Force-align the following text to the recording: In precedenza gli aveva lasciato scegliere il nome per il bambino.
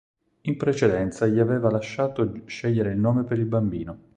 In 0.45 0.57
precedenza 0.57 1.27
gli 1.27 1.37
aveva 1.37 1.69
lasciato 1.69 2.33
scegliere 2.47 2.89
il 2.89 2.97
nome 2.97 3.23
per 3.23 3.37
il 3.37 3.45
bambino. 3.45 3.99